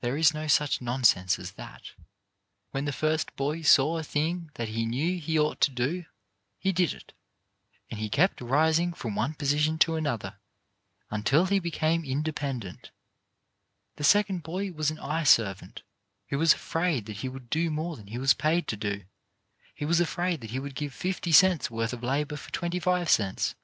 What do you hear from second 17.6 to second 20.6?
more than he was paid to do— he was afraid that he